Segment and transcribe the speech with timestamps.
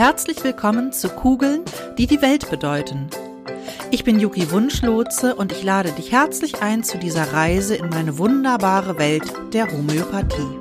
[0.00, 1.60] Herzlich willkommen zu Kugeln,
[1.98, 3.10] die die Welt bedeuten.
[3.90, 8.16] Ich bin Yuki Wunschlotze und ich lade dich herzlich ein zu dieser Reise in meine
[8.16, 10.58] wunderbare Welt der Homöopathie.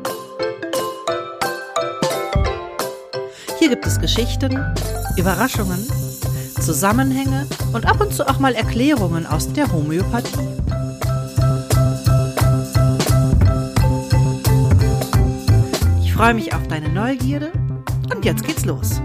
[3.59, 4.61] Hier gibt es Geschichten,
[5.15, 5.87] Überraschungen,
[6.59, 10.49] Zusammenhänge und ab und zu auch mal Erklärungen aus der Homöopathie.
[16.03, 17.53] Ich freue mich auf deine Neugierde
[18.13, 19.01] und jetzt geht's los.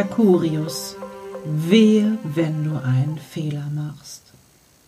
[0.00, 0.96] Mercurius.
[1.44, 4.22] Wehe, wenn du einen Fehler machst.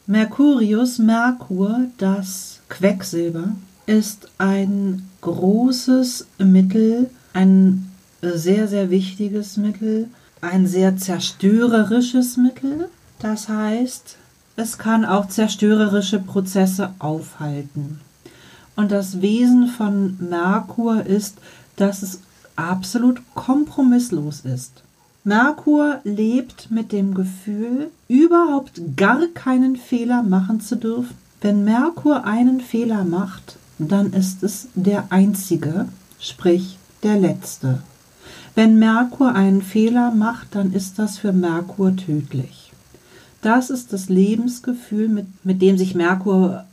[0.07, 3.49] Mercurius, Merkur, das Quecksilber,
[3.85, 7.91] ist ein großes Mittel, ein
[8.23, 10.09] sehr, sehr wichtiges Mittel,
[10.41, 12.89] ein sehr zerstörerisches Mittel.
[13.19, 14.17] Das heißt,
[14.57, 18.01] es kann auch zerstörerische Prozesse aufhalten.
[18.77, 21.37] Und das Wesen von Merkur ist,
[21.77, 22.21] dass es
[22.57, 24.83] absolut kompromisslos ist.
[25.25, 31.17] Merkur lebt mit dem Gefühl, überhaupt gar keinen Fehler machen zu dürfen.
[31.41, 35.87] Wenn Merkur einen Fehler macht, dann ist es der einzige,
[36.19, 37.79] sprich der letzte.
[38.57, 42.73] Wenn Merkur einen Fehler macht, dann ist das für Merkur tödlich.
[43.43, 46.65] Das ist das Lebensgefühl, mit, mit dem sich Merkur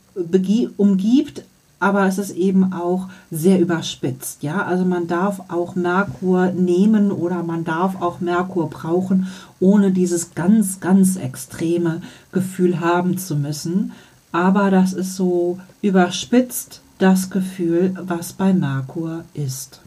[0.76, 1.44] umgibt,
[1.80, 4.42] aber es ist eben auch sehr überspitzt.
[4.42, 9.26] Ja, also man darf auch Merkur nehmen oder man darf auch Merkur brauchen,
[9.58, 13.92] ohne dieses ganz, ganz extreme Gefühl haben zu müssen.
[14.30, 19.80] Aber das ist so überspitzt das Gefühl, was bei Merkur ist.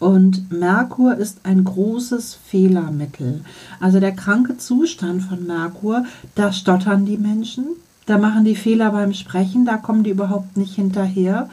[0.00, 3.42] Und Merkur ist ein großes Fehlermittel.
[3.80, 7.66] Also der kranke Zustand von Merkur, da stottern die Menschen,
[8.06, 11.48] da machen die Fehler beim Sprechen, da kommen die überhaupt nicht hinterher.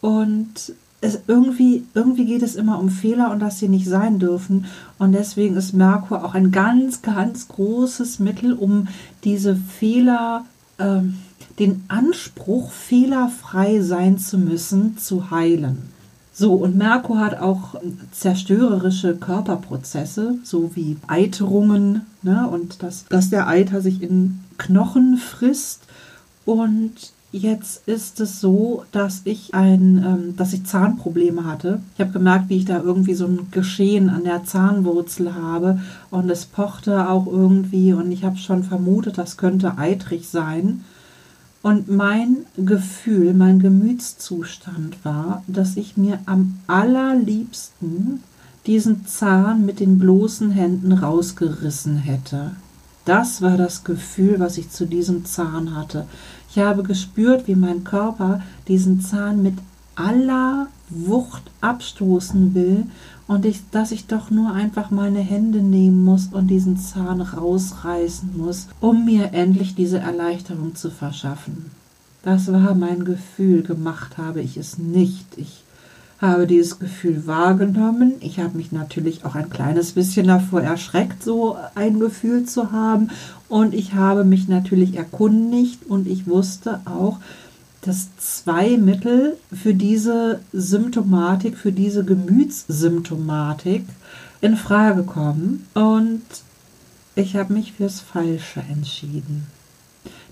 [0.00, 4.66] Und es irgendwie, irgendwie geht es immer um Fehler und dass sie nicht sein dürfen.
[4.98, 8.88] Und deswegen ist Merkur auch ein ganz, ganz großes Mittel, um
[9.24, 10.44] diese Fehler,
[10.78, 11.00] äh,
[11.58, 15.91] den Anspruch, fehlerfrei sein zu müssen, zu heilen.
[16.34, 17.74] So, und Merkur hat auch
[18.10, 25.82] zerstörerische Körperprozesse, so wie Eiterungen, ne, und dass, dass der Eiter sich in Knochen frisst
[26.44, 31.80] und jetzt ist es so, dass ich ein, ähm, dass ich Zahnprobleme hatte.
[31.94, 36.30] Ich habe gemerkt, wie ich da irgendwie so ein Geschehen an der Zahnwurzel habe und
[36.30, 40.84] es pochte auch irgendwie und ich habe schon vermutet, das könnte eitrig sein.
[41.62, 48.22] Und mein Gefühl, mein Gemütszustand war, dass ich mir am allerliebsten
[48.66, 52.52] diesen Zahn mit den bloßen Händen rausgerissen hätte.
[53.04, 56.06] Das war das Gefühl, was ich zu diesem Zahn hatte.
[56.50, 59.54] Ich habe gespürt, wie mein Körper diesen Zahn mit
[59.94, 62.86] aller Wucht abstoßen will
[63.32, 68.36] und ich, dass ich doch nur einfach meine Hände nehmen muss und diesen Zahn rausreißen
[68.36, 71.70] muss, um mir endlich diese Erleichterung zu verschaffen.
[72.22, 75.24] Das war mein Gefühl, gemacht habe ich es nicht.
[75.36, 75.64] Ich
[76.20, 78.12] habe dieses Gefühl wahrgenommen.
[78.20, 83.08] Ich habe mich natürlich auch ein kleines bisschen davor erschreckt, so ein Gefühl zu haben.
[83.48, 87.18] Und ich habe mich natürlich erkundigt und ich wusste auch,
[87.82, 93.84] dass zwei Mittel für diese Symptomatik, für diese Gemütssymptomatik
[94.40, 95.66] in Frage kommen.
[95.74, 96.22] Und
[97.14, 99.46] ich habe mich fürs Falsche entschieden.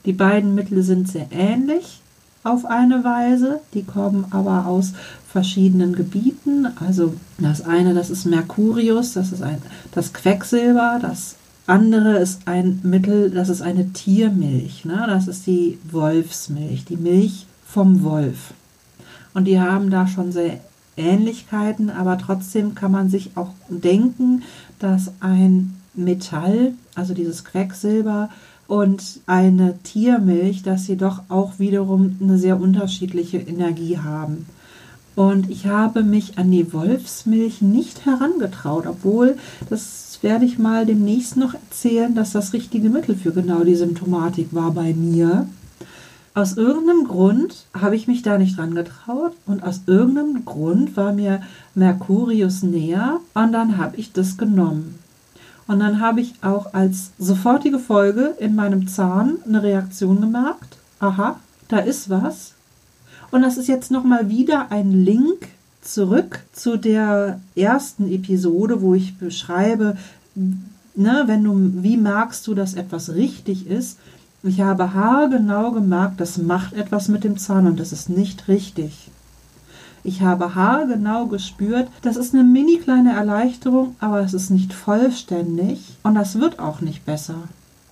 [0.07, 2.01] Die beiden Mittel sind sehr ähnlich
[2.43, 4.93] auf eine Weise, die kommen aber aus
[5.31, 6.69] verschiedenen Gebieten.
[6.81, 9.61] Also das eine, das ist Mercurius, das ist ein,
[9.93, 11.37] das Quecksilber, das
[11.71, 15.05] andere ist ein Mittel, das ist eine Tiermilch, ne?
[15.07, 18.53] das ist die Wolfsmilch, die Milch vom Wolf.
[19.33, 20.61] Und die haben da schon sehr
[20.97, 24.43] Ähnlichkeiten, aber trotzdem kann man sich auch denken,
[24.81, 28.31] dass ein Metall, also dieses Quecksilber,
[28.67, 34.47] und eine Tiermilch, dass sie doch auch wiederum eine sehr unterschiedliche Energie haben.
[35.17, 39.37] Und ich habe mich an die Wolfsmilch nicht herangetraut, obwohl,
[39.69, 44.49] das werde ich mal demnächst noch erzählen, dass das richtige Mittel für genau die Symptomatik
[44.53, 45.47] war bei mir.
[46.35, 51.13] Aus irgendeinem Grund habe ich mich da nicht dran getraut und aus irgendeinem Grund war
[51.13, 51.43] mir
[51.75, 54.99] Mercurius näher und dann habe ich das genommen.
[55.67, 60.79] Und dann habe ich auch als sofortige Folge in meinem Zahn eine Reaktion gemerkt.
[60.99, 61.39] Aha,
[61.69, 62.55] da ist was.
[63.31, 65.49] Und das ist jetzt nochmal wieder ein Link
[65.81, 69.97] zurück zu der ersten Episode, wo ich beschreibe,
[70.35, 73.99] ne, wenn du, wie merkst du, dass etwas richtig ist?
[74.43, 79.11] Ich habe haargenau gemerkt, das macht etwas mit dem Zahn und das ist nicht richtig.
[80.03, 85.99] Ich habe haargenau gespürt, das ist eine mini kleine Erleichterung, aber es ist nicht vollständig
[86.03, 87.35] und das wird auch nicht besser.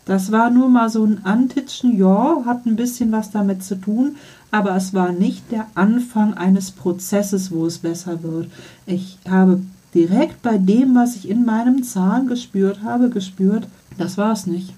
[0.09, 4.17] Das war nur mal so ein Antitschen, ja, hat ein bisschen was damit zu tun,
[4.51, 8.49] aber es war nicht der Anfang eines Prozesses, wo es besser wird.
[8.87, 9.61] Ich habe
[9.93, 13.69] direkt bei dem, was ich in meinem Zahn gespürt habe, gespürt,
[13.99, 14.73] das war es nicht.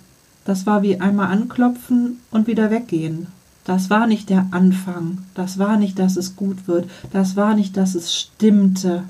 [0.44, 3.28] Das war wie einmal anklopfen und wieder weggehen.
[3.64, 5.18] Das war nicht der Anfang.
[5.34, 6.90] Das war nicht, dass es gut wird.
[7.12, 9.04] Das war nicht, dass es stimmte.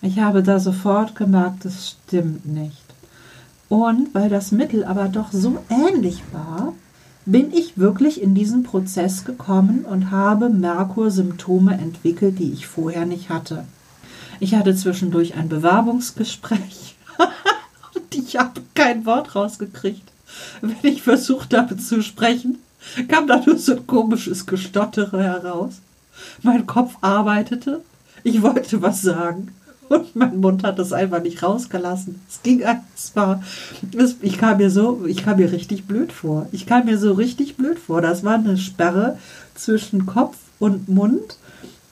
[0.00, 2.81] Ich habe da sofort gemerkt, es stimmt nicht.
[3.72, 6.74] Und weil das Mittel aber doch so ähnlich war,
[7.24, 13.30] bin ich wirklich in diesen Prozess gekommen und habe Merkur-Symptome entwickelt, die ich vorher nicht
[13.30, 13.64] hatte.
[14.40, 16.96] Ich hatte zwischendurch ein Bewerbungsgespräch
[17.94, 20.12] und ich habe kein Wort rausgekriegt.
[20.60, 22.58] Wenn ich versucht habe zu sprechen,
[23.08, 25.76] kam da nur so ein komisches Gestottere heraus.
[26.42, 27.80] Mein Kopf arbeitete,
[28.22, 29.54] ich wollte was sagen
[29.92, 32.20] und mein Mund hat es einfach nicht rausgelassen.
[32.28, 36.46] Es ging, es, ich kam mir so, ich kam mir richtig blöd vor.
[36.52, 38.00] Ich kam mir so richtig blöd vor.
[38.00, 39.18] Das war eine Sperre
[39.54, 41.36] zwischen Kopf und Mund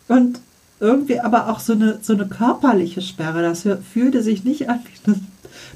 [0.08, 0.40] und
[0.80, 3.42] irgendwie aber auch so eine, so eine körperliche Sperre.
[3.42, 5.20] Das fühlte sich nicht an wie eine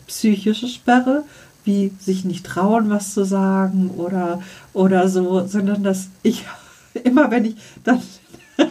[0.06, 1.24] psychische Sperre,
[1.64, 4.42] wie sich nicht trauen, was zu sagen oder,
[4.72, 6.44] oder so, sondern dass ich
[7.04, 8.00] immer, wenn ich dann.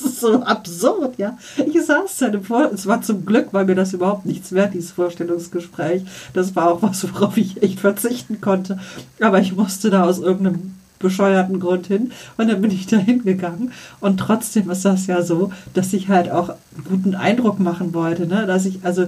[0.00, 1.36] das ist so absurd, ja.
[1.56, 4.92] Ich saß im Vor es war zum Glück, weil mir das überhaupt nichts wert, dieses
[4.92, 6.02] Vorstellungsgespräch.
[6.34, 8.78] Das war auch was, worauf ich echt verzichten konnte.
[9.20, 12.12] Aber ich musste da aus irgendeinem bescheuerten Grund hin.
[12.36, 13.72] Und dann bin ich da hingegangen.
[13.98, 18.26] Und trotzdem ist das ja so, dass ich halt auch einen guten Eindruck machen wollte.
[18.26, 18.46] Ne?
[18.46, 19.06] Dass ich, also,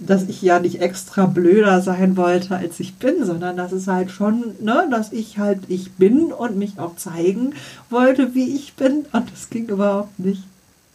[0.00, 4.10] dass ich ja nicht extra blöder sein wollte, als ich bin, sondern dass es halt
[4.10, 7.54] schon, ne, dass ich halt ich bin und mich auch zeigen
[7.90, 9.04] wollte, wie ich bin.
[9.12, 10.42] Und das ging überhaupt nicht.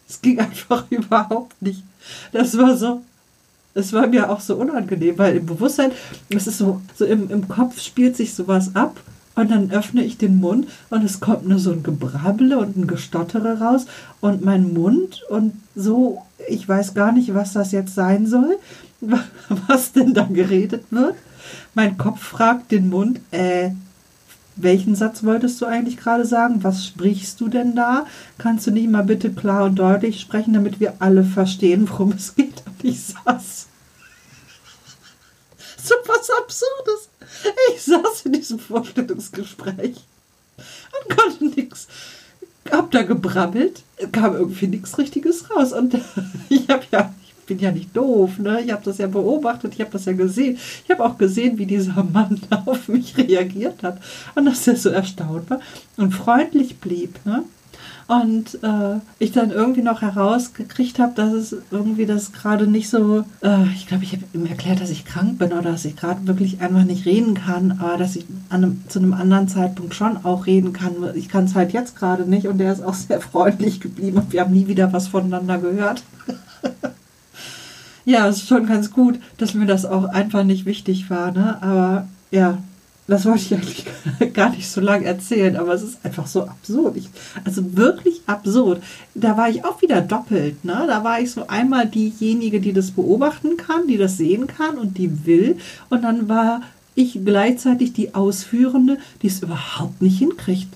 [0.09, 1.83] Es ging einfach überhaupt nicht.
[2.31, 3.01] Das war so,
[3.75, 5.91] es war mir auch so unangenehm, weil im Bewusstsein,
[6.29, 8.99] es ist so, so im, im Kopf spielt sich sowas ab
[9.35, 12.87] und dann öffne ich den Mund und es kommt nur so ein Gebrabbele und ein
[12.87, 13.85] Gestottere raus
[14.21, 18.57] und mein Mund und so, ich weiß gar nicht, was das jetzt sein soll,
[19.67, 21.15] was denn da geredet wird.
[21.73, 23.71] Mein Kopf fragt den Mund, äh,
[24.55, 26.63] welchen Satz wolltest du eigentlich gerade sagen?
[26.63, 28.05] Was sprichst du denn da?
[28.37, 32.35] Kannst du nicht mal bitte klar und deutlich sprechen, damit wir alle verstehen, worum es
[32.35, 32.63] geht?
[32.65, 33.67] Und ich saß.
[35.87, 37.09] So was Absurdes.
[37.73, 39.95] Ich saß in diesem Vorstellungsgespräch
[40.57, 41.87] und konnte nichts.
[42.71, 43.83] Hab da gebrabbelt,
[44.13, 45.73] kam irgendwie nichts Richtiges raus.
[45.73, 45.95] Und
[46.49, 47.13] ich habe ja,
[47.47, 48.61] bin ja nicht doof, ne?
[48.61, 50.57] Ich habe das ja beobachtet, ich habe das ja gesehen.
[50.85, 54.01] Ich habe auch gesehen, wie dieser Mann auf mich reagiert hat
[54.35, 55.59] und dass er so erstaunt war
[55.97, 57.43] und freundlich blieb, ne?
[58.21, 63.23] Und äh, ich dann irgendwie noch herausgekriegt habe, dass es irgendwie das gerade nicht so,
[63.41, 66.27] äh, ich glaube, ich habe ihm erklärt, dass ich krank bin oder dass ich gerade
[66.27, 70.45] wirklich einfach nicht reden kann, aber dass ich einem, zu einem anderen Zeitpunkt schon auch
[70.45, 70.93] reden kann.
[71.15, 74.31] Ich kann es halt jetzt gerade nicht und der ist auch sehr freundlich geblieben und
[74.31, 76.03] wir haben nie wieder was voneinander gehört.
[78.05, 81.57] ja, es ist schon ganz gut, dass mir das auch einfach nicht wichtig war, ne?
[81.63, 82.59] Aber ja,
[83.07, 83.85] das wollte ich eigentlich
[84.33, 86.95] gar nicht so lange erzählen, aber es ist einfach so absurd.
[86.95, 87.09] Ich,
[87.43, 88.81] also wirklich absurd.
[89.13, 90.63] Da war ich auch wieder doppelt.
[90.63, 90.85] Ne?
[90.87, 94.97] Da war ich so einmal diejenige, die das beobachten kann, die das sehen kann und
[94.97, 95.57] die will.
[95.89, 96.61] Und dann war
[96.95, 100.73] ich gleichzeitig die Ausführende, die es überhaupt nicht hinkriegt.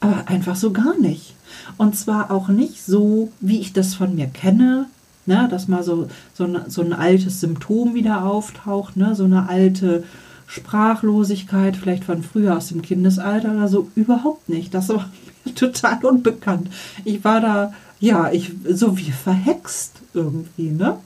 [0.00, 1.34] Aber einfach so gar nicht.
[1.76, 4.86] Und zwar auch nicht so, wie ich das von mir kenne,
[5.26, 5.48] ne?
[5.50, 9.14] dass mal so, so, ein, so ein altes Symptom wieder auftaucht, ne?
[9.14, 10.04] so eine alte
[10.52, 14.74] Sprachlosigkeit, vielleicht von früher aus dem Kindesalter oder so, überhaupt nicht.
[14.74, 15.08] Das war
[15.44, 16.68] mir total unbekannt.
[17.04, 20.98] Ich war da, ja, ich, so wie verhext irgendwie, ne?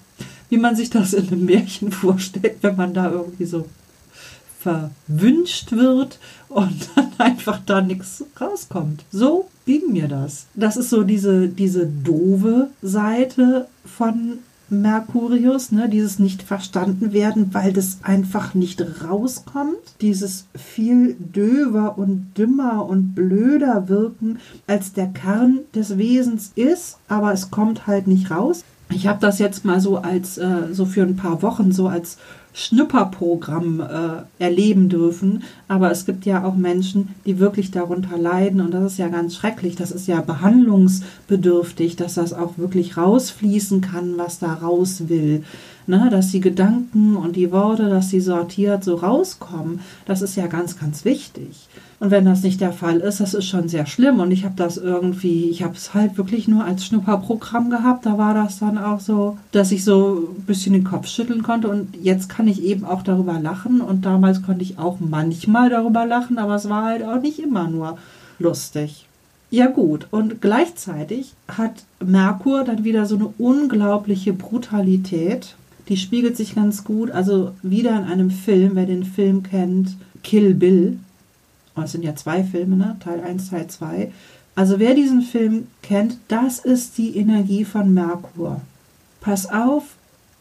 [0.49, 3.67] Wie man sich das in einem Märchen vorstellt, wenn man da irgendwie so
[4.61, 9.05] verwünscht wird und dann einfach da nichts rauskommt.
[9.13, 10.47] So ging mir das.
[10.55, 14.39] Das ist so diese, diese doofe Seite von
[14.69, 22.33] Mercurius, ne, dieses nicht verstanden werden, weil das einfach nicht rauskommt, dieses viel döver und
[22.37, 28.31] dümmer und blöder wirken, als der Kern des Wesens ist, aber es kommt halt nicht
[28.31, 28.65] raus.
[28.91, 32.19] Ich habe das jetzt mal so als äh, so für ein paar Wochen so als
[32.57, 35.43] Schnupperprogramm äh, erleben dürfen.
[35.69, 38.63] Aber es gibt ja auch Menschen, die wirklich darunter leiden.
[38.63, 39.77] Und das ist ja ganz schrecklich.
[39.77, 45.45] Das ist ja behandlungsbedürftig, dass das auch wirklich rausfließen kann, was da raus will.
[45.89, 49.79] Ne, dass die Gedanken und die Worte, dass sie sortiert so rauskommen.
[50.05, 51.69] Das ist ja ganz, ganz wichtig.
[52.01, 54.19] Und wenn das nicht der Fall ist, das ist schon sehr schlimm.
[54.19, 58.05] Und ich habe das irgendwie, ich habe es halt wirklich nur als Schnupperprogramm gehabt.
[58.05, 61.69] Da war das dann auch so, dass ich so ein bisschen den Kopf schütteln konnte.
[61.69, 63.81] Und jetzt kann ich eben auch darüber lachen.
[63.81, 67.69] Und damals konnte ich auch manchmal darüber lachen, aber es war halt auch nicht immer
[67.69, 67.97] nur
[68.41, 69.07] lustig.
[69.51, 75.55] Ja gut, und gleichzeitig hat Merkur dann wieder so eine unglaubliche Brutalität.
[75.89, 80.55] Die spiegelt sich ganz gut, also wieder in einem Film, wer den Film kennt, Kill
[80.55, 80.99] Bill
[81.77, 82.97] Oh, es sind ja zwei Filme, ne?
[83.01, 84.11] Teil 1, Teil 2.
[84.55, 88.63] Also wer diesen Film kennt, das ist die Energie von Merkur.
[89.21, 89.85] Pass auf,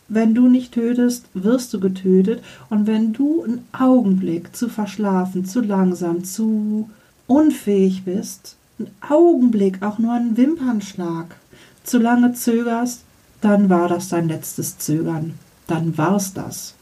[0.08, 2.42] wenn du nicht tötest, wirst du getötet.
[2.70, 6.90] Und wenn du einen Augenblick zu verschlafen, zu langsam, zu
[7.28, 11.36] unfähig bist, einen Augenblick, auch nur einen Wimpernschlag,
[11.84, 13.02] zu lange zögerst,
[13.46, 15.36] dann war das dein letztes Zögern.
[15.68, 16.74] Dann war's das.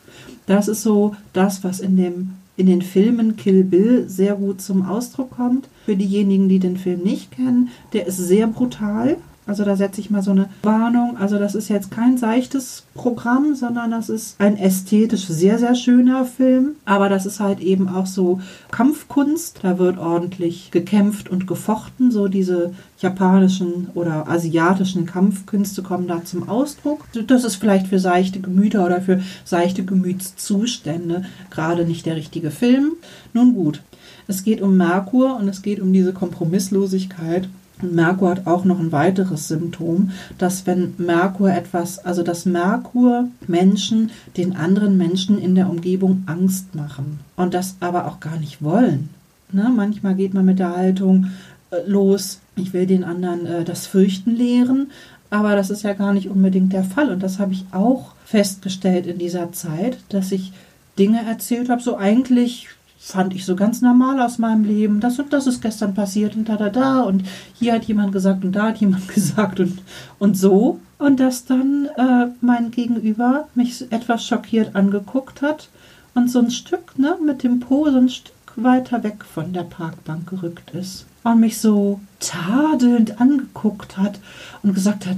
[0.45, 4.85] Das ist so das, was in dem in den Filmen Kill Bill sehr gut zum
[4.85, 5.67] Ausdruck kommt.
[5.85, 9.17] Für diejenigen, die den Film nicht kennen, der ist sehr brutal.
[9.45, 11.17] Also da setze ich mal so eine Warnung.
[11.17, 16.25] Also das ist jetzt kein seichtes Programm, sondern das ist ein ästhetisch sehr, sehr schöner
[16.25, 16.75] Film.
[16.85, 18.39] Aber das ist halt eben auch so
[18.71, 19.59] Kampfkunst.
[19.61, 22.11] Da wird ordentlich gekämpft und gefochten.
[22.11, 27.05] So diese japanischen oder asiatischen Kampfkünste kommen da zum Ausdruck.
[27.27, 32.93] Das ist vielleicht für seichte Gemüter oder für seichte Gemütszustände gerade nicht der richtige Film.
[33.33, 33.81] Nun gut,
[34.27, 37.49] es geht um Merkur und es geht um diese Kompromisslosigkeit
[37.83, 44.11] Merkur hat auch noch ein weiteres Symptom, dass wenn Merkur etwas, also dass Merkur Menschen
[44.37, 49.09] den anderen Menschen in der Umgebung Angst machen und das aber auch gar nicht wollen.
[49.51, 49.71] Ne?
[49.75, 51.27] Manchmal geht man mit der Haltung
[51.71, 54.91] äh, los, ich will den anderen äh, das Fürchten lehren,
[55.29, 59.07] aber das ist ja gar nicht unbedingt der Fall und das habe ich auch festgestellt
[59.07, 60.53] in dieser Zeit, dass ich
[60.97, 62.67] Dinge erzählt habe, so eigentlich
[63.05, 65.01] fand ich so ganz normal aus meinem Leben.
[65.01, 67.01] Das und das ist gestern passiert und da, da, da.
[67.01, 69.81] Und hier hat jemand gesagt und da hat jemand gesagt und,
[70.19, 70.79] und so.
[70.99, 75.67] Und dass dann äh, mein Gegenüber mich etwas schockiert angeguckt hat
[76.15, 79.63] und so ein Stück, ne, mit dem Po so ein Stück weiter weg von der
[79.63, 81.05] Parkbank gerückt ist.
[81.23, 84.19] Und mich so tadelnd angeguckt hat
[84.61, 85.17] und gesagt hat,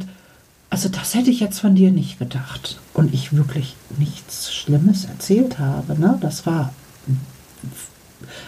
[0.71, 2.79] also das hätte ich jetzt von dir nicht gedacht.
[2.93, 5.99] Und ich wirklich nichts Schlimmes erzählt habe.
[5.99, 6.17] Ne?
[6.19, 6.73] Das war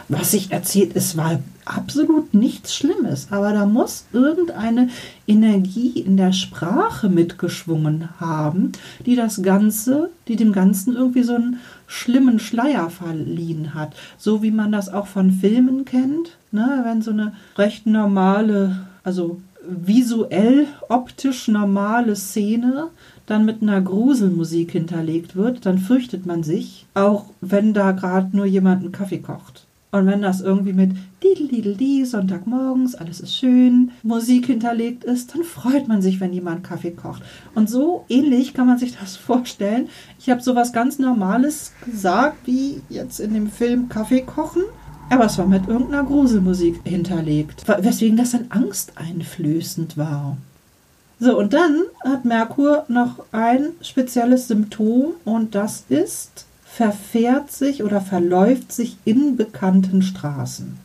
[0.07, 4.89] was ich erzählt, es war absolut nichts Schlimmes, aber da muss irgendeine
[5.27, 8.71] Energie in der Sprache mitgeschwungen haben,
[9.05, 13.95] die das Ganze, die dem Ganzen irgendwie so einen schlimmen Schleier verliehen hat.
[14.17, 16.81] So wie man das auch von Filmen kennt, ne?
[16.85, 22.89] wenn so eine recht normale, also visuell, optisch normale Szene
[23.27, 28.45] dann mit einer Gruselmusik hinterlegt wird, dann fürchtet man sich, auch wenn da gerade nur
[28.45, 29.67] jemand einen Kaffee kocht.
[29.91, 30.91] Und wenn das irgendwie mit
[31.23, 36.91] Didel, Sonntagmorgens, alles ist schön, Musik hinterlegt ist, dann freut man sich, wenn jemand Kaffee
[36.91, 37.23] kocht.
[37.55, 39.87] Und so ähnlich kann man sich das vorstellen.
[40.19, 44.63] Ich habe sowas ganz Normales gesagt, wie jetzt in dem Film Kaffee kochen.
[45.09, 50.37] Aber es war mit irgendeiner Gruselmusik hinterlegt, weswegen das dann angsteinflößend war.
[51.19, 56.45] So, und dann hat Merkur noch ein spezielles Symptom und das ist
[56.77, 60.77] verfährt sich oder verläuft sich in bekannten Straßen.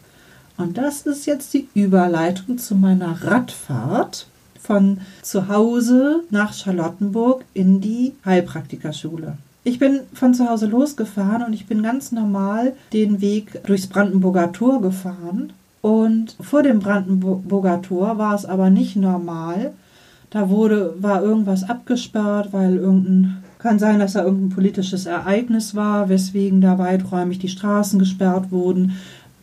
[0.56, 4.26] Und das ist jetzt die Überleitung zu meiner Radfahrt
[4.58, 9.36] von zu Hause nach Charlottenburg in die Heilpraktikerschule.
[9.64, 14.52] Ich bin von zu Hause losgefahren und ich bin ganz normal den Weg durchs Brandenburger
[14.52, 15.52] Tor gefahren.
[15.82, 19.72] Und vor dem Brandenburger Tor war es aber nicht normal.
[20.32, 26.08] Da wurde, war irgendwas abgesperrt, weil irgendein kann sein, dass da irgendein politisches Ereignis war,
[26.08, 28.96] weswegen da weiträumig die Straßen gesperrt wurden,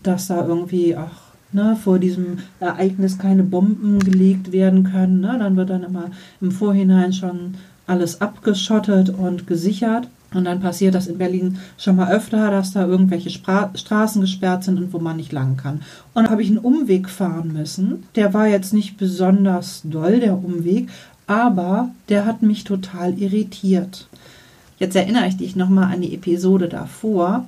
[0.03, 5.21] dass da irgendwie auch ne, vor diesem Ereignis keine Bomben gelegt werden können.
[5.21, 5.37] Ne?
[5.39, 7.55] Dann wird dann immer im Vorhinein schon
[7.87, 10.09] alles abgeschottet und gesichert.
[10.33, 14.63] Und dann passiert das in Berlin schon mal öfter, dass da irgendwelche Spra Straßen gesperrt
[14.63, 15.81] sind und wo man nicht lang kann.
[16.13, 18.03] Und da habe ich einen Umweg fahren müssen.
[18.15, 20.89] Der war jetzt nicht besonders doll, der Umweg,
[21.25, 24.07] aber der hat mich total irritiert.
[24.77, 27.45] Jetzt erinnere ich dich nochmal an die Episode davor.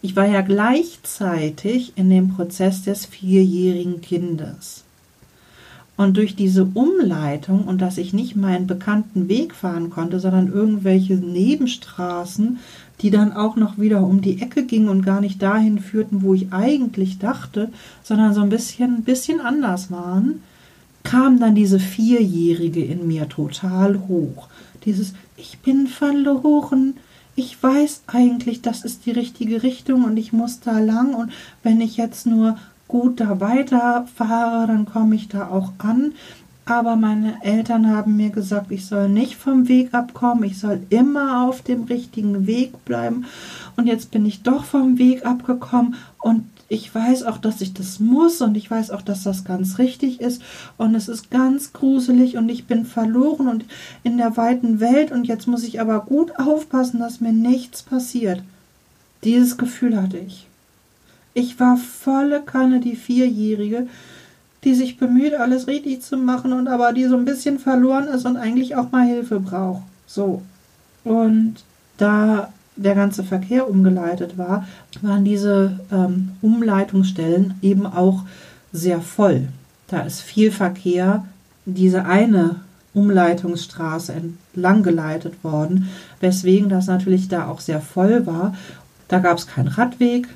[0.00, 4.84] Ich war ja gleichzeitig in dem Prozess des vierjährigen Kindes.
[6.02, 11.14] Und durch diese Umleitung und dass ich nicht meinen bekannten Weg fahren konnte, sondern irgendwelche
[11.14, 12.58] Nebenstraßen,
[13.00, 16.34] die dann auch noch wieder um die Ecke gingen und gar nicht dahin führten, wo
[16.34, 17.70] ich eigentlich dachte,
[18.02, 20.42] sondern so ein bisschen, bisschen anders waren,
[21.04, 24.48] kam dann diese Vierjährige in mir total hoch.
[24.84, 26.94] Dieses Ich bin verloren,
[27.36, 31.32] ich weiß eigentlich, das ist die richtige Richtung und ich muss da lang und
[31.62, 32.56] wenn ich jetzt nur
[32.92, 36.12] gut da weiterfahre, dann komme ich da auch an.
[36.66, 41.48] Aber meine Eltern haben mir gesagt, ich soll nicht vom Weg abkommen, ich soll immer
[41.48, 43.24] auf dem richtigen Weg bleiben.
[43.76, 47.98] Und jetzt bin ich doch vom Weg abgekommen und ich weiß auch, dass ich das
[47.98, 50.42] muss und ich weiß auch, dass das ganz richtig ist
[50.76, 53.64] und es ist ganz gruselig und ich bin verloren und
[54.04, 58.42] in der weiten Welt und jetzt muss ich aber gut aufpassen, dass mir nichts passiert.
[59.24, 60.46] Dieses Gefühl hatte ich.
[61.34, 63.86] Ich war volle Kanne die Vierjährige,
[64.64, 68.26] die sich bemüht, alles richtig zu machen und aber die so ein bisschen verloren ist
[68.26, 69.82] und eigentlich auch mal Hilfe braucht.
[70.06, 70.42] So.
[71.04, 71.56] Und
[71.96, 74.66] da der ganze Verkehr umgeleitet war,
[75.02, 78.24] waren diese ähm, Umleitungsstellen eben auch
[78.72, 79.48] sehr voll.
[79.88, 81.24] Da ist viel Verkehr
[81.66, 82.56] diese eine
[82.94, 85.88] Umleitungsstraße entlang geleitet worden,
[86.20, 88.54] weswegen das natürlich da auch sehr voll war.
[89.08, 90.28] Da gab es keinen Radweg,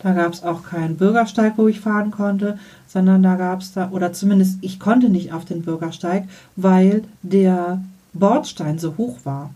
[0.00, 3.90] da gab es auch keinen Bürgersteig, wo ich fahren konnte, sondern da gab es da,
[3.90, 6.24] oder zumindest ich konnte nicht auf den Bürgersteig,
[6.54, 9.50] weil der Bordstein so hoch war.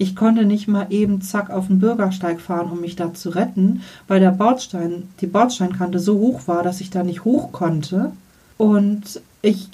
[0.00, 3.82] Ich konnte nicht mal eben zack auf den Bürgersteig fahren, um mich da zu retten,
[4.06, 8.12] weil der Bordstein, die Bordsteinkante so hoch war, dass ich da nicht hoch konnte
[8.56, 9.68] und ich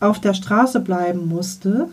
[0.00, 1.88] auf der Straße bleiben musste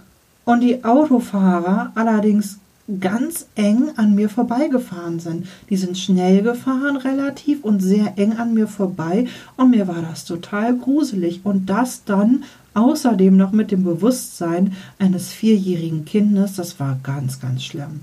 [0.46, 2.60] und die Autofahrer allerdings
[3.00, 5.48] ganz eng an mir vorbeigefahren sind.
[5.70, 9.28] Die sind schnell gefahren relativ und sehr eng an mir vorbei
[9.58, 12.44] und mir war das total gruselig und das dann
[12.76, 18.02] Außerdem noch mit dem Bewusstsein eines vierjährigen Kindes, das war ganz, ganz schlimm.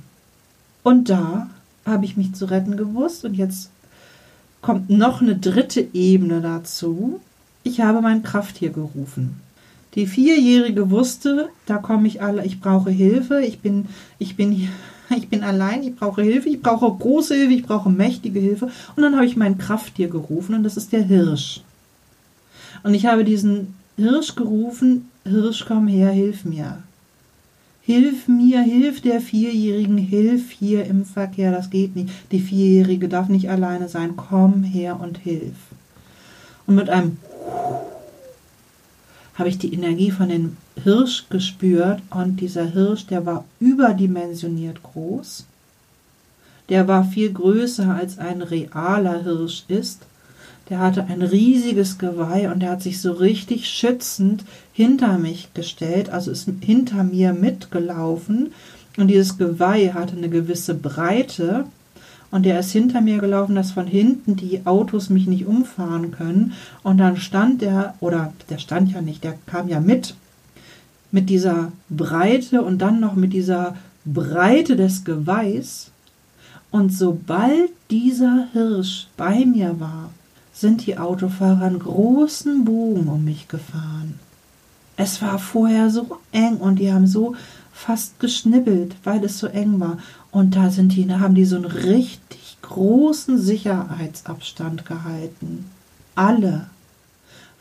[0.82, 1.50] Und da
[1.84, 3.68] habe ich mich zu retten gewusst und jetzt
[4.62, 7.20] kommt noch eine dritte Ebene dazu.
[7.64, 9.40] Ich habe mein Krafttier gerufen.
[9.94, 13.86] Die Vierjährige wusste, da komme ich alle, ich brauche Hilfe, ich bin,
[14.18, 14.70] ich bin hier,
[15.16, 18.70] ich bin allein, ich brauche Hilfe, ich brauche große Hilfe, ich brauche mächtige Hilfe.
[18.96, 21.60] Und dann habe ich mein Krafttier gerufen und das ist der Hirsch.
[22.82, 26.82] Und ich habe diesen Hirsch gerufen, Hirsch, komm her, hilf mir.
[27.82, 32.10] Hilf mir, hilf der Vierjährigen, hilf hier im Verkehr, das geht nicht.
[32.30, 35.56] Die Vierjährige darf nicht alleine sein, komm her und hilf.
[36.66, 37.18] Und mit einem
[39.34, 45.46] habe ich die Energie von dem Hirsch gespürt und dieser Hirsch, der war überdimensioniert groß.
[46.68, 50.02] Der war viel größer als ein realer Hirsch ist
[50.68, 56.10] der hatte ein riesiges Geweih und der hat sich so richtig schützend hinter mich gestellt,
[56.10, 58.52] also ist hinter mir mitgelaufen.
[58.96, 61.66] Und dieses Geweih hatte eine gewisse Breite.
[62.32, 66.54] Und der ist hinter mir gelaufen, dass von hinten die Autos mich nicht umfahren können.
[66.82, 70.14] Und dann stand der, oder der stand ja nicht, der kam ja mit,
[71.10, 75.90] mit dieser Breite und dann noch mit dieser Breite des Geweihs.
[76.70, 80.10] Und sobald dieser Hirsch bei mir war,
[80.54, 84.18] sind die Autofahrer einen großen Bogen um mich gefahren.
[84.96, 87.34] Es war vorher so eng und die haben so
[87.72, 89.98] fast geschnibbelt, weil es so eng war.
[90.32, 95.70] Und da sind die, da haben die so einen richtig großen Sicherheitsabstand gehalten.
[96.14, 96.66] Alle.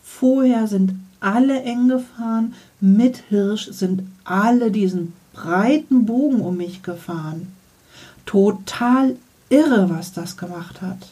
[0.02, 7.54] Vorher sind alle eng gefahren, mit Hirsch sind alle diesen breiten Bogen um mich gefahren.
[8.26, 9.18] Total
[9.50, 11.10] irre, was das gemacht hat.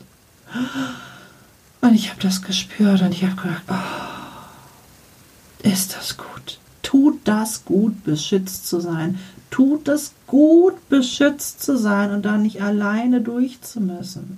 [1.82, 6.60] Und ich habe das gespürt und ich habe gedacht, oh, ist das gut.
[6.82, 9.20] Tut das gut, beschützt zu sein.
[9.50, 14.38] Tut es gut, beschützt zu sein und da nicht alleine durchzumüssen.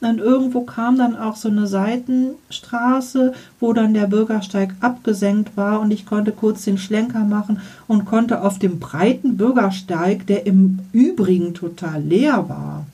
[0.00, 5.90] Und irgendwo kam dann auch so eine Seitenstraße, wo dann der Bürgersteig abgesenkt war und
[5.90, 11.52] ich konnte kurz den Schlenker machen und konnte auf dem breiten Bürgersteig, der im Übrigen
[11.52, 12.86] total leer war,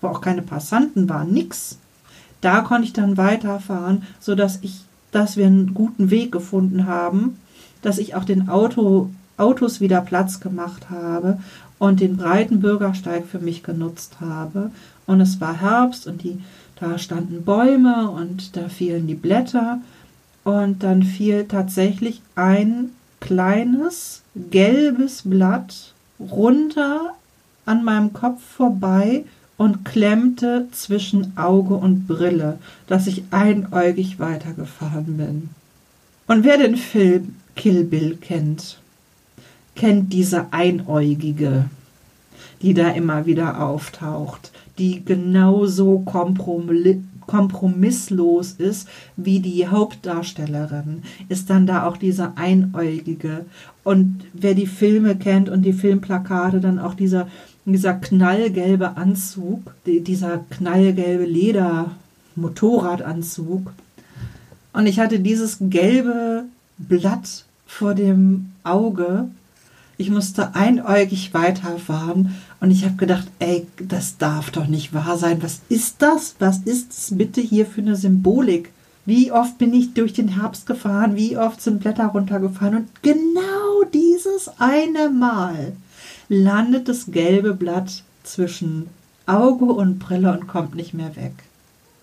[0.00, 1.78] wo auch keine Passanten waren, nix,
[2.40, 7.36] da konnte ich dann weiterfahren, sodass ich, dass wir einen guten Weg gefunden haben,
[7.82, 11.38] dass ich auch den Auto, Autos wieder Platz gemacht habe
[11.78, 14.70] und den breiten Bürgersteig für mich genutzt habe.
[15.06, 16.40] Und es war Herbst und die,
[16.78, 19.80] da standen Bäume und da fielen die Blätter
[20.44, 27.14] und dann fiel tatsächlich ein kleines gelbes Blatt runter
[27.66, 29.24] an meinem Kopf vorbei
[29.56, 35.50] und klemmte zwischen Auge und Brille, dass ich einäugig weitergefahren bin.
[36.26, 38.78] Und wer den Film Kill Bill kennt,
[39.74, 41.64] kennt diese Einäugige,
[42.62, 46.04] die da immer wieder auftaucht, die genauso
[47.26, 53.46] kompromisslos ist wie die Hauptdarstellerin, ist dann da auch diese Einäugige.
[53.82, 57.26] Und wer die Filme kennt und die Filmplakate, dann auch dieser,
[57.64, 63.72] dieser knallgelbe Anzug, dieser knallgelbe Leder-Motorradanzug.
[64.72, 66.44] Und ich hatte dieses gelbe
[66.78, 69.28] Blatt vor dem Auge.
[69.96, 75.42] Ich musste einäugig weiterfahren und ich habe gedacht, ey, das darf doch nicht wahr sein.
[75.42, 76.34] Was ist das?
[76.40, 78.70] Was ist es bitte hier für eine Symbolik?
[79.06, 81.14] Wie oft bin ich durch den Herbst gefahren?
[81.14, 82.76] Wie oft sind Blätter runtergefallen?
[82.76, 85.72] Und genau dieses eine Mal
[86.28, 88.88] landet das gelbe Blatt zwischen
[89.26, 91.32] Auge und Brille und kommt nicht mehr weg.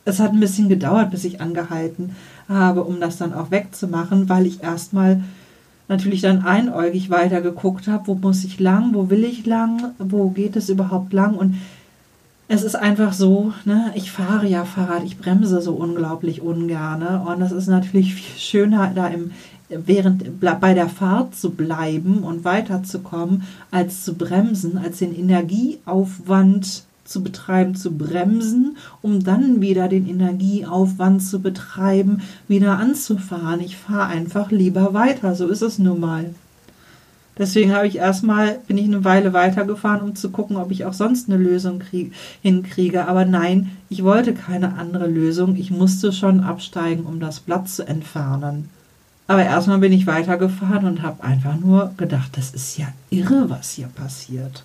[0.06, 2.16] Es hat ein bisschen gedauert, bis ich angehalten
[2.48, 5.24] habe, um das dann auch wegzumachen, weil ich erstmal
[5.92, 10.56] natürlich dann einäugig weitergeguckt habe, wo muss ich lang, wo will ich lang, wo geht
[10.56, 11.36] es überhaupt lang?
[11.36, 11.58] Und
[12.48, 17.42] es ist einfach so, ne, ich fahre ja Fahrrad, ich bremse so unglaublich ungern und
[17.42, 19.32] es ist natürlich viel schöner da im
[19.70, 27.22] während bei der Fahrt zu bleiben und weiterzukommen, als zu bremsen, als den Energieaufwand zu
[27.24, 33.60] betreiben, zu bremsen, um dann wieder den Energieaufwand zu betreiben, wieder anzufahren.
[33.60, 36.34] Ich fahre einfach lieber weiter, so ist es nun mal.
[37.38, 40.94] Deswegen habe ich erstmal, bin ich eine Weile weitergefahren, um zu gucken, ob ich auch
[40.94, 43.08] sonst eine Lösung krieg, hinkriege.
[43.08, 45.56] Aber nein, ich wollte keine andere Lösung.
[45.56, 48.70] Ich musste schon absteigen, um das Blatt zu entfernen.
[49.28, 53.72] Aber erstmal bin ich weitergefahren und habe einfach nur gedacht, das ist ja irre, was
[53.72, 54.64] hier passiert.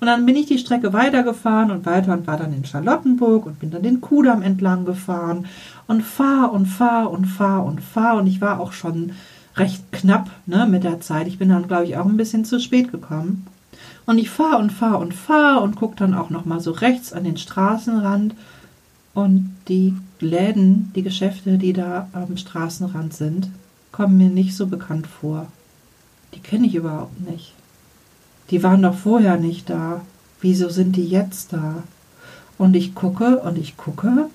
[0.00, 3.60] Und dann bin ich die Strecke weitergefahren und weiter und war dann in Charlottenburg und
[3.60, 5.46] bin dann den Kudamm entlang gefahren
[5.86, 9.12] und fahr und fahr und fahr und fahr und ich war auch schon
[9.56, 11.26] recht knapp ne, mit der Zeit.
[11.26, 13.46] Ich bin dann, glaube ich, auch ein bisschen zu spät gekommen.
[14.06, 17.12] Und ich fahr und fahr und fahr und gucke dann auch noch mal so rechts
[17.12, 18.34] an den Straßenrand
[19.14, 23.48] und die Läden, die Geschäfte, die da am Straßenrand sind,
[23.92, 25.46] kommen mir nicht so bekannt vor.
[26.34, 27.52] Die kenne ich überhaupt nicht.
[28.50, 30.02] Die waren doch vorher nicht da.
[30.40, 31.82] Wieso sind die jetzt da?
[32.58, 34.28] Und ich gucke und ich gucke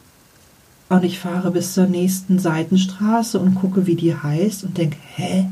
[0.89, 5.49] und ich fahre bis zur nächsten Seitenstraße und gucke, wie die heißt und denke, hä?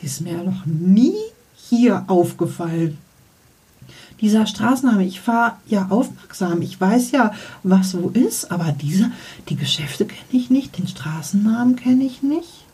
[0.00, 1.16] Die ist mir noch nie
[1.56, 2.98] hier aufgefallen.
[4.20, 7.32] Dieser Straßenname, ich fahre ja aufmerksam, ich weiß ja,
[7.62, 9.10] was wo ist, aber diese,
[9.48, 12.66] die Geschäfte kenne ich nicht, den Straßennamen kenne ich nicht.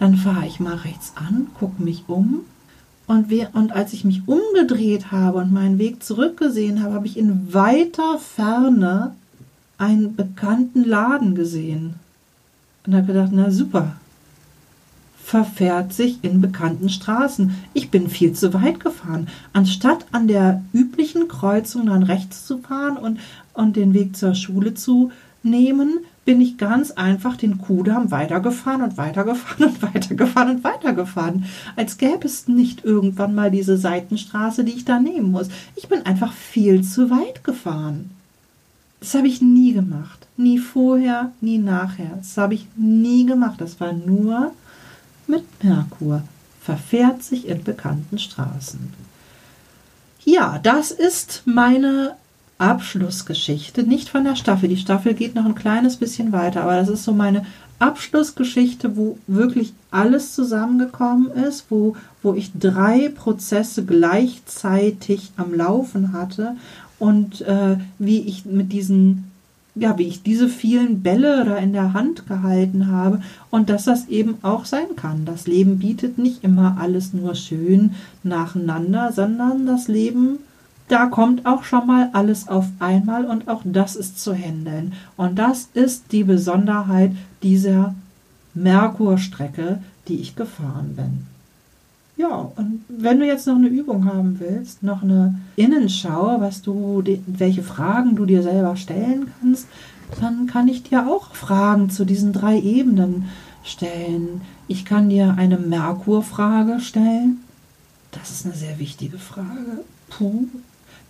[0.00, 2.40] Dann fahre ich mal rechts an, gucke mich um
[3.06, 7.18] und, wir, und als ich mich umgedreht habe und meinen Weg zurückgesehen habe, habe ich
[7.18, 9.14] in weiter Ferne
[9.76, 11.94] einen bekannten Laden gesehen.
[12.86, 13.96] Und habe gedacht, na super,
[15.22, 17.54] verfährt sich in bekannten Straßen.
[17.72, 19.28] Ich bin viel zu weit gefahren.
[19.52, 23.20] Anstatt an der üblichen Kreuzung dann rechts zu fahren und,
[23.52, 25.12] und den Weg zur Schule zu
[25.42, 31.44] nehmen, bin ich ganz einfach den Kudamm weitergefahren und weitergefahren und weitergefahren und weitergefahren.
[31.76, 35.48] Als gäbe es nicht irgendwann mal diese Seitenstraße, die ich da nehmen muss.
[35.76, 38.10] Ich bin einfach viel zu weit gefahren.
[39.00, 40.26] Das habe ich nie gemacht.
[40.36, 42.16] Nie vorher, nie nachher.
[42.16, 43.60] Das habe ich nie gemacht.
[43.60, 44.52] Das war nur
[45.26, 46.22] mit Merkur.
[46.62, 48.92] Verfährt sich in bekannten Straßen.
[50.24, 52.16] Ja, das ist meine
[52.58, 54.68] Abschlussgeschichte, nicht von der Staffel.
[54.68, 57.44] Die Staffel geht noch ein kleines bisschen weiter, aber das ist so meine
[57.78, 66.56] Abschlussgeschichte, wo wirklich alles zusammengekommen ist, wo, wo ich drei Prozesse gleichzeitig am Laufen hatte
[66.98, 69.30] und äh, wie ich mit diesen,
[69.74, 74.06] ja, wie ich diese vielen Bälle da in der Hand gehalten habe und dass das
[74.06, 75.24] eben auch sein kann.
[75.24, 80.38] Das Leben bietet nicht immer alles nur schön nacheinander, sondern das Leben
[80.88, 84.92] da kommt auch schon mal alles auf einmal und auch das ist zu handeln.
[85.16, 87.94] Und das ist die Besonderheit dieser
[88.54, 91.26] Merkurstrecke, die ich gefahren bin.
[92.16, 97.02] Ja, und wenn du jetzt noch eine Übung haben willst, noch eine Innenschau, was du,
[97.26, 99.66] welche Fragen du dir selber stellen kannst,
[100.20, 103.24] dann kann ich dir auch Fragen zu diesen drei Ebenen
[103.64, 104.42] stellen.
[104.68, 107.40] Ich kann dir eine Merkurfrage stellen.
[108.12, 109.82] Das ist eine sehr wichtige Frage.
[110.08, 110.46] Puh,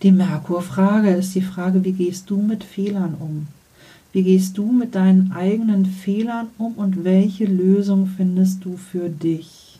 [0.01, 3.47] die Merkur-Frage ist die Frage, wie gehst du mit Fehlern um?
[4.11, 9.79] Wie gehst du mit deinen eigenen Fehlern um und welche Lösung findest du für dich?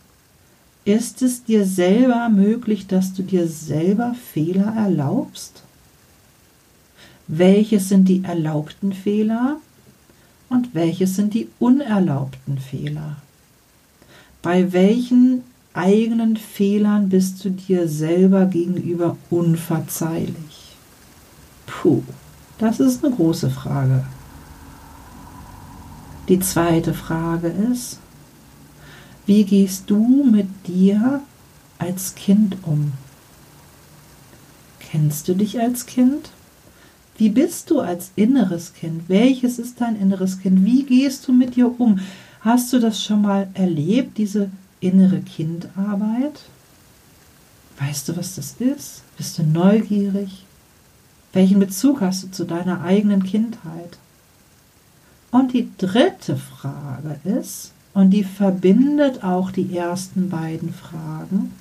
[0.83, 5.63] Ist es dir selber möglich, dass du dir selber Fehler erlaubst?
[7.27, 9.57] Welches sind die erlaubten Fehler
[10.49, 13.17] und welches sind die unerlaubten Fehler?
[14.41, 15.43] Bei welchen
[15.75, 20.75] eigenen Fehlern bist du dir selber gegenüber unverzeihlich?
[21.67, 22.03] Puh,
[22.57, 24.05] das ist eine große Frage.
[26.29, 27.99] Die zweite Frage ist,
[29.25, 31.21] wie gehst du mit dir
[31.77, 32.93] als Kind um?
[34.79, 36.31] Kennst du dich als Kind?
[37.17, 39.03] Wie bist du als inneres Kind?
[39.07, 40.65] Welches ist dein inneres Kind?
[40.65, 41.99] Wie gehst du mit dir um?
[42.41, 44.49] Hast du das schon mal erlebt, diese
[44.85, 46.41] innere Kindarbeit?
[47.79, 49.03] Weißt du, was das ist?
[49.17, 50.45] Bist du neugierig?
[51.33, 53.97] Welchen Bezug hast du zu deiner eigenen Kindheit?
[55.31, 61.53] Und die dritte Frage ist, und die verbindet auch die ersten beiden Fragen,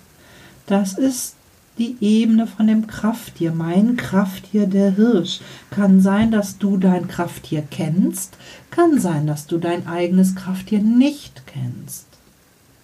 [0.66, 1.34] das ist
[1.78, 3.52] die Ebene von dem Krafttier.
[3.52, 5.40] Mein Krafttier, der Hirsch.
[5.70, 8.36] Kann sein, dass du dein Krafttier kennst,
[8.70, 12.06] kann sein, dass du dein eigenes Krafttier nicht kennst.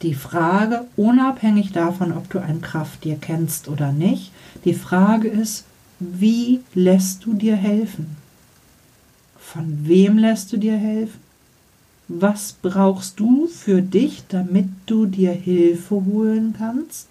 [0.03, 4.33] Die Frage, unabhängig davon, ob du ein Krafttier kennst oder nicht,
[4.65, 5.65] die Frage ist,
[5.99, 8.17] wie lässt du dir helfen?
[9.39, 11.21] Von wem lässt du dir helfen?
[12.09, 17.09] Was brauchst du für dich, damit du dir Hilfe holen kannst?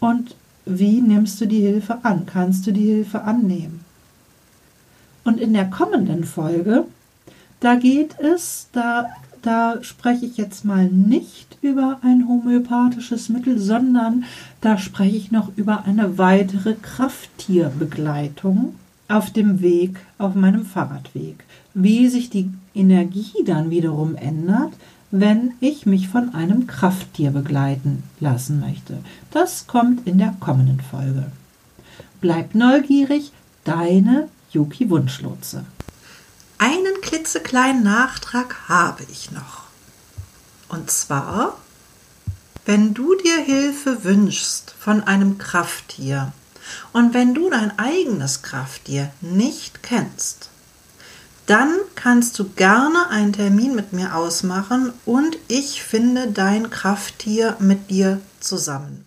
[0.00, 0.34] Und
[0.66, 2.26] wie nimmst du die Hilfe an?
[2.26, 3.84] Kannst du die Hilfe annehmen?
[5.24, 6.84] Und in der kommenden Folge,
[7.60, 9.06] da geht es, da,
[9.42, 14.24] da spreche ich jetzt mal nicht über ein homöopathisches Mittel, sondern
[14.60, 18.74] da spreche ich noch über eine weitere Krafttierbegleitung
[19.08, 21.44] auf dem Weg, auf meinem Fahrradweg.
[21.74, 24.72] Wie sich die Energie dann wiederum ändert,
[25.10, 28.98] wenn ich mich von einem Krafttier begleiten lassen möchte.
[29.30, 31.26] Das kommt in der kommenden Folge.
[32.20, 33.32] Bleib neugierig,
[33.64, 35.64] deine Yuki Wunschlotse.
[36.64, 39.64] Einen klitzekleinen Nachtrag habe ich noch.
[40.68, 41.58] Und zwar,
[42.66, 46.32] wenn du dir Hilfe wünschst von einem Krafttier,
[46.92, 50.50] und wenn du dein eigenes Krafttier nicht kennst,
[51.46, 57.90] dann kannst du gerne einen Termin mit mir ausmachen und ich finde dein Krafttier mit
[57.90, 59.04] dir zusammen.